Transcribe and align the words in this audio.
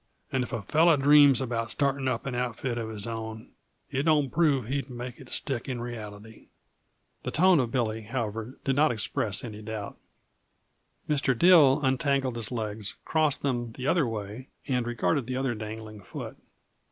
And 0.31 0.43
if 0.43 0.51
a 0.51 0.63
fellow 0.63 0.97
dreams 0.97 1.41
about 1.41 1.69
starting 1.69 2.07
up 2.07 2.25
an 2.25 2.33
outfit 2.33 2.75
of 2.79 2.89
his 2.89 3.05
own, 3.05 3.51
it 3.91 4.01
don't 4.01 4.31
prove 4.31 4.65
he'd 4.65 4.89
make 4.89 5.19
it 5.19 5.29
stick 5.29 5.69
in 5.69 5.79
reality." 5.79 6.47
The 7.21 7.29
tone 7.29 7.59
of 7.59 7.69
Billy, 7.69 8.01
however, 8.01 8.57
did 8.65 8.75
not 8.75 8.91
express 8.91 9.43
any 9.43 9.61
doubt. 9.61 9.99
Mr. 11.07 11.37
Dill 11.37 11.79
untangled 11.83 12.35
his 12.35 12.51
legs, 12.51 12.95
crossed 13.05 13.43
them 13.43 13.73
the 13.73 13.85
other 13.85 14.07
way 14.07 14.47
and 14.67 14.87
regarded 14.87 15.27
the 15.27 15.37
other 15.37 15.53
dangling 15.53 16.01
foot. 16.01 16.35